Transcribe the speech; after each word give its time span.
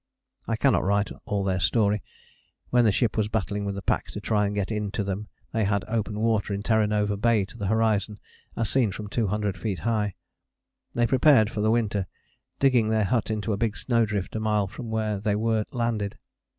I 0.47 0.55
cannot 0.55 0.83
write 0.83 1.11
all 1.25 1.43
their 1.43 1.59
story. 1.59 2.01
When 2.71 2.85
the 2.85 2.91
ship 2.91 3.15
was 3.15 3.27
battling 3.27 3.65
with 3.65 3.75
the 3.75 3.83
pack 3.83 4.07
to 4.13 4.19
try 4.19 4.47
and 4.47 4.55
get 4.55 4.71
in 4.71 4.89
to 4.93 5.03
them 5.03 5.27
they 5.53 5.63
had 5.63 5.85
open 5.87 6.19
water 6.19 6.55
in 6.55 6.63
Terra 6.63 6.87
Nova 6.87 7.15
Bay 7.15 7.45
to 7.45 7.55
the 7.55 7.67
horizon, 7.67 8.19
as 8.55 8.67
seen 8.67 8.91
from 8.91 9.09
200 9.09 9.55
feet 9.55 9.77
high. 9.85 10.15
They 10.95 11.05
prepared 11.05 11.51
for 11.51 11.61
the 11.61 11.69
winter, 11.69 12.07
digging 12.57 12.89
their 12.89 13.03
hut 13.05 13.29
into 13.29 13.53
a 13.53 13.57
big 13.57 13.77
snowdrift 13.77 14.35
a 14.35 14.39
mile 14.39 14.65
from 14.65 14.89
where 14.89 15.19
they 15.19 15.35
were 15.35 15.65
landed. 15.71 16.17